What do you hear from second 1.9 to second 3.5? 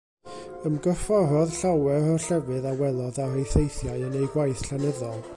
o'r llefydd a welodd ar ei